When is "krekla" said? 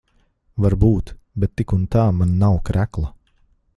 2.71-3.13